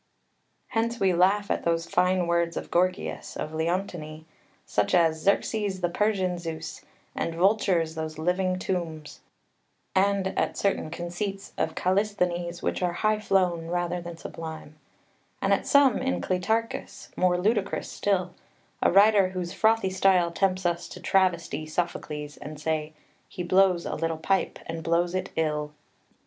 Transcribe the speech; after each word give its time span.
]2 0.73 0.79
Hence 0.79 0.99
we 0.99 1.13
laugh 1.13 1.51
at 1.51 1.63
those 1.63 1.85
fine 1.85 2.25
words 2.25 2.57
of 2.57 2.71
Gorgias 2.71 3.37
of 3.37 3.51
Leontini, 3.53 4.25
such 4.65 4.95
as 4.95 5.21
"Xerxes 5.21 5.81
the 5.81 5.89
Persian 5.89 6.39
Zeus" 6.39 6.81
and 7.13 7.35
"vultures, 7.35 7.93
those 7.93 8.17
living 8.17 8.57
tombs," 8.57 9.19
and 9.93 10.29
at 10.29 10.57
certain 10.57 10.89
conceits 10.89 11.53
of 11.55 11.75
Callisthenes 11.75 12.63
which 12.63 12.81
are 12.81 12.93
high 12.93 13.19
flown 13.19 13.67
rather 13.67 14.01
than 14.01 14.17
sublime, 14.17 14.73
and 15.39 15.53
at 15.53 15.67
some 15.67 15.99
in 15.99 16.19
Cleitarchus 16.19 17.09
more 17.15 17.37
ludicrous 17.37 17.87
still 17.87 18.33
a 18.81 18.91
writer 18.91 19.29
whose 19.29 19.53
frothy 19.53 19.91
style 19.91 20.31
tempts 20.31 20.65
us 20.65 20.87
to 20.87 20.99
travesty 20.99 21.67
Sophocles 21.67 22.37
and 22.37 22.59
say, 22.59 22.93
"He 23.29 23.43
blows 23.43 23.85
a 23.85 23.93
little 23.93 24.17
pipe, 24.17 24.57
and 24.65 24.81
blows 24.81 25.13
it 25.13 25.29
ill." 25.35 25.73